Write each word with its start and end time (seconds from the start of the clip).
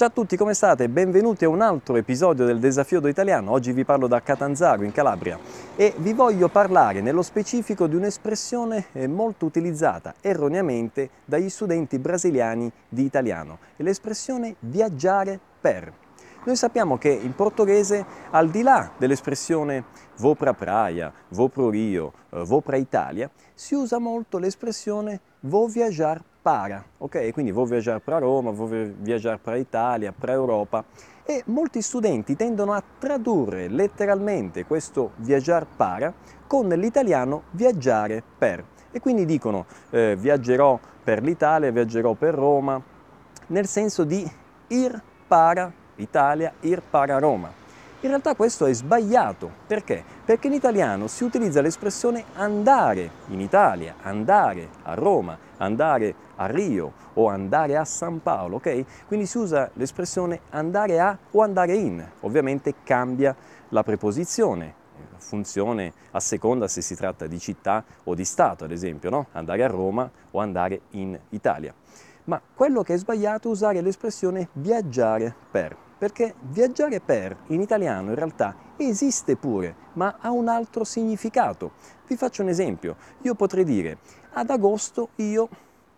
Ciao 0.00 0.08
a 0.08 0.12
tutti, 0.12 0.38
come 0.38 0.54
state? 0.54 0.88
Benvenuti 0.88 1.44
a 1.44 1.50
un 1.50 1.60
altro 1.60 1.94
episodio 1.94 2.46
del 2.46 2.58
Desafio 2.58 3.00
do 3.00 3.08
Italiano. 3.08 3.50
Oggi 3.50 3.72
vi 3.72 3.84
parlo 3.84 4.06
da 4.06 4.22
Catanzaro, 4.22 4.82
in 4.82 4.92
Calabria, 4.92 5.38
e 5.76 5.92
vi 5.98 6.14
voglio 6.14 6.48
parlare 6.48 7.02
nello 7.02 7.20
specifico 7.20 7.86
di 7.86 7.96
un'espressione 7.96 8.86
eh, 8.92 9.06
molto 9.06 9.44
utilizzata 9.44 10.14
erroneamente 10.22 11.10
dagli 11.26 11.50
studenti 11.50 11.98
brasiliani 11.98 12.72
di 12.88 13.04
italiano, 13.04 13.58
l'espressione 13.76 14.54
viaggiare 14.60 15.38
per. 15.60 15.92
Noi 16.44 16.56
sappiamo 16.56 16.96
che 16.96 17.10
in 17.10 17.34
portoghese, 17.34 18.02
al 18.30 18.48
di 18.48 18.62
là 18.62 18.92
dell'espressione 18.96 19.84
vou 20.16 20.34
pra 20.34 20.54
praia, 20.54 21.12
vou 21.28 21.50
pro 21.50 21.68
Rio, 21.68 22.14
eh, 22.30 22.42
vou 22.42 22.62
pra 22.62 22.78
Italia, 22.78 23.30
si 23.52 23.74
usa 23.74 23.98
molto 23.98 24.38
l'espressione 24.38 25.20
vou 25.40 25.68
viajar 25.68 26.22
para, 26.42 26.84
ok? 26.98 27.32
Quindi 27.32 27.52
vou 27.52 27.66
viajar 27.66 28.00
para 28.00 28.18
Roma, 28.18 28.50
vou 28.50 28.66
viajar 28.66 29.38
para 29.38 29.58
Italia, 29.58 30.12
para 30.12 30.32
Europa 30.32 30.84
e 31.24 31.42
molti 31.46 31.82
studenti 31.82 32.34
tendono 32.34 32.72
a 32.72 32.82
tradurre 32.98 33.68
letteralmente 33.68 34.64
questo 34.64 35.12
viaggiare 35.16 35.66
para 35.76 36.12
con 36.46 36.68
l'italiano 36.68 37.42
viaggiare 37.50 38.22
per 38.38 38.64
e 38.90 39.00
quindi 39.00 39.24
dicono 39.24 39.66
eh, 39.90 40.16
viaggerò 40.18 40.78
per 41.02 41.22
l'Italia, 41.22 41.70
viaggerò 41.70 42.14
per 42.14 42.34
Roma, 42.34 42.82
nel 43.48 43.66
senso 43.66 44.04
di 44.04 44.28
ir 44.68 45.00
para 45.26 45.72
Italia, 45.96 46.52
ir 46.60 46.82
para 46.82 47.18
Roma. 47.18 47.52
In 48.02 48.08
realtà 48.08 48.34
questo 48.34 48.64
è 48.64 48.72
sbagliato, 48.72 49.50
perché? 49.66 50.02
Perché 50.24 50.46
in 50.46 50.54
italiano 50.54 51.06
si 51.06 51.22
utilizza 51.22 51.60
l'espressione 51.60 52.24
andare 52.34 53.10
in 53.26 53.40
Italia, 53.42 53.96
andare 54.00 54.68
a 54.84 54.94
Roma, 54.94 55.36
andare 55.58 56.14
a 56.36 56.46
Rio 56.46 56.94
o 57.12 57.28
andare 57.28 57.76
a 57.76 57.84
San 57.84 58.22
Paolo, 58.22 58.56
ok? 58.56 59.06
Quindi 59.06 59.26
si 59.26 59.36
usa 59.36 59.68
l'espressione 59.74 60.40
andare 60.48 60.98
a 60.98 61.18
o 61.32 61.42
andare 61.42 61.74
in, 61.74 62.02
ovviamente 62.20 62.76
cambia 62.84 63.36
la 63.68 63.82
preposizione, 63.82 64.72
funzione 65.18 65.92
a 66.12 66.20
seconda 66.20 66.68
se 66.68 66.80
si 66.80 66.94
tratta 66.94 67.26
di 67.26 67.38
città 67.38 67.84
o 68.04 68.14
di 68.14 68.24
stato, 68.24 68.64
ad 68.64 68.70
esempio, 68.70 69.10
no? 69.10 69.26
andare 69.32 69.62
a 69.62 69.68
Roma 69.68 70.10
o 70.30 70.40
andare 70.40 70.80
in 70.92 71.18
Italia. 71.28 71.74
Ma 72.24 72.40
quello 72.54 72.82
che 72.82 72.94
è 72.94 72.98
sbagliato 72.98 73.48
è 73.48 73.50
usare 73.50 73.80
l'espressione 73.80 74.48
viaggiare 74.52 75.34
per 75.50 75.76
perché 76.00 76.34
viaggiare 76.40 76.98
per 77.00 77.36
in 77.48 77.60
italiano 77.60 78.08
in 78.08 78.14
realtà 78.14 78.56
esiste 78.78 79.36
pure, 79.36 79.74
ma 79.92 80.16
ha 80.18 80.30
un 80.30 80.48
altro 80.48 80.82
significato. 80.82 81.72
Vi 82.06 82.16
faccio 82.16 82.40
un 82.40 82.48
esempio, 82.48 82.96
io 83.20 83.34
potrei 83.34 83.64
dire 83.64 83.98
ad 84.32 84.48
agosto 84.48 85.10
io 85.16 85.46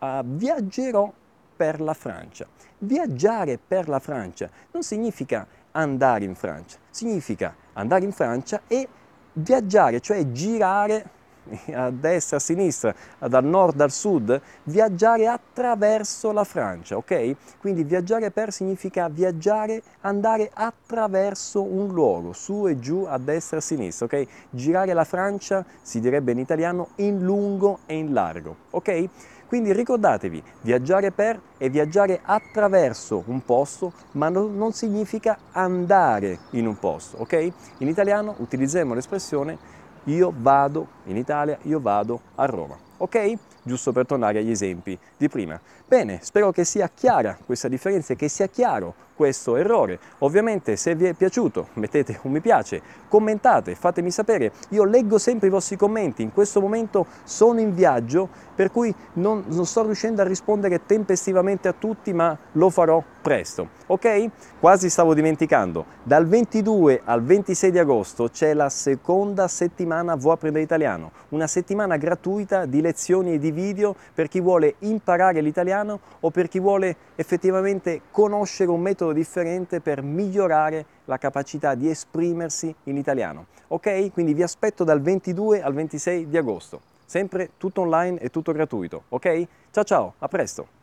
uh, 0.00 0.06
viaggerò 0.24 1.12
per 1.54 1.80
la 1.80 1.94
Francia. 1.94 2.48
Viaggiare 2.78 3.60
per 3.64 3.88
la 3.88 4.00
Francia 4.00 4.50
non 4.72 4.82
significa 4.82 5.46
andare 5.70 6.24
in 6.24 6.34
Francia, 6.34 6.78
significa 6.90 7.54
andare 7.74 8.04
in 8.04 8.10
Francia 8.10 8.62
e 8.66 8.88
viaggiare, 9.34 10.00
cioè 10.00 10.32
girare 10.32 11.08
a 11.72 11.90
destra, 11.90 12.36
a 12.36 12.40
sinistra, 12.40 12.94
dal 13.18 13.44
nord 13.44 13.80
al 13.80 13.90
sud, 13.90 14.40
viaggiare 14.64 15.26
attraverso 15.26 16.32
la 16.32 16.44
Francia, 16.44 16.96
ok? 16.96 17.36
Quindi 17.58 17.84
viaggiare 17.84 18.30
per 18.30 18.52
significa 18.52 19.08
viaggiare, 19.08 19.82
andare 20.02 20.50
attraverso 20.52 21.62
un 21.62 21.92
luogo, 21.92 22.32
su 22.32 22.66
e 22.66 22.78
giù, 22.78 23.04
a 23.08 23.18
destra 23.18 23.56
e 23.56 23.60
a 23.60 23.62
sinistra, 23.62 24.06
ok? 24.06 24.26
Girare 24.50 24.92
la 24.92 25.04
Francia 25.04 25.64
si 25.80 26.00
direbbe 26.00 26.32
in 26.32 26.38
italiano 26.38 26.88
in 26.96 27.22
lungo 27.22 27.80
e 27.86 27.96
in 27.96 28.12
largo, 28.12 28.56
ok? 28.70 29.08
Quindi 29.52 29.74
ricordatevi, 29.74 30.42
viaggiare 30.62 31.10
per 31.10 31.38
è 31.58 31.68
viaggiare 31.68 32.20
attraverso 32.22 33.22
un 33.26 33.44
posto, 33.44 33.92
ma 34.12 34.30
non, 34.30 34.56
non 34.56 34.72
significa 34.72 35.36
andare 35.52 36.38
in 36.52 36.66
un 36.66 36.78
posto, 36.78 37.18
ok? 37.18 37.52
In 37.78 37.88
italiano 37.88 38.34
utilizziamo 38.38 38.94
l'espressione 38.94 39.58
io 40.04 40.32
vado 40.36 40.86
in 41.06 41.16
Italia, 41.16 41.58
io 41.62 41.80
vado 41.80 42.20
a 42.36 42.46
Roma. 42.46 42.76
Ok? 43.02 43.32
Giusto 43.64 43.90
per 43.90 44.06
tornare 44.06 44.38
agli 44.38 44.50
esempi 44.50 44.96
di 45.16 45.28
prima. 45.28 45.60
Bene, 45.86 46.20
spero 46.22 46.52
che 46.52 46.64
sia 46.64 46.88
chiara 46.88 47.36
questa 47.44 47.66
differenza 47.66 48.12
e 48.12 48.16
che 48.16 48.28
sia 48.28 48.46
chiaro 48.46 48.94
questo 49.14 49.56
errore. 49.56 49.98
Ovviamente 50.18 50.76
se 50.76 50.94
vi 50.94 51.04
è 51.04 51.12
piaciuto 51.12 51.68
mettete 51.74 52.18
un 52.22 52.32
mi 52.32 52.40
piace, 52.40 52.80
commentate, 53.08 53.74
fatemi 53.74 54.10
sapere. 54.10 54.52
Io 54.70 54.84
leggo 54.84 55.18
sempre 55.18 55.48
i 55.48 55.50
vostri 55.50 55.76
commenti, 55.76 56.22
in 56.22 56.32
questo 56.32 56.60
momento 56.60 57.06
sono 57.24 57.60
in 57.60 57.74
viaggio 57.74 58.28
per 58.54 58.70
cui 58.70 58.94
non, 59.14 59.44
non 59.48 59.66
sto 59.66 59.84
riuscendo 59.84 60.22
a 60.22 60.24
rispondere 60.24 60.86
tempestivamente 60.86 61.68
a 61.68 61.74
tutti 61.76 62.12
ma 62.12 62.36
lo 62.52 62.70
farò 62.70 63.02
presto. 63.20 63.68
Ok? 63.86 64.30
Quasi 64.58 64.88
stavo 64.88 65.14
dimenticando, 65.14 65.84
dal 66.02 66.26
22 66.26 67.02
al 67.04 67.22
26 67.22 67.70
di 67.70 67.78
agosto 67.78 68.28
c'è 68.28 68.54
la 68.54 68.68
seconda 68.70 69.46
settimana 69.46 70.14
Vuoi 70.14 70.34
apprendere 70.34 70.64
italiano, 70.64 71.12
una 71.30 71.46
settimana 71.46 71.96
gratuita 71.96 72.64
di 72.64 72.80
lezioni 72.80 72.91
e 73.32 73.38
di 73.38 73.50
video 73.50 73.94
per 74.14 74.28
chi 74.28 74.40
vuole 74.40 74.74
imparare 74.80 75.40
l'italiano 75.40 76.00
o 76.20 76.30
per 76.30 76.48
chi 76.48 76.60
vuole 76.60 76.96
effettivamente 77.14 78.02
conoscere 78.10 78.70
un 78.70 78.80
metodo 78.80 79.12
differente 79.12 79.80
per 79.80 80.02
migliorare 80.02 80.84
la 81.06 81.18
capacità 81.18 81.74
di 81.74 81.88
esprimersi 81.88 82.74
in 82.84 82.96
italiano. 82.96 83.46
Ok? 83.68 84.12
Quindi 84.12 84.34
vi 84.34 84.42
aspetto 84.42 84.84
dal 84.84 85.00
22 85.00 85.62
al 85.62 85.74
26 85.74 86.28
di 86.28 86.36
agosto. 86.36 86.80
Sempre 87.04 87.50
tutto 87.58 87.82
online 87.82 88.18
e 88.18 88.30
tutto 88.30 88.52
gratuito. 88.52 89.04
Ok? 89.08 89.46
Ciao 89.70 89.84
ciao, 89.84 90.14
a 90.18 90.28
presto! 90.28 90.81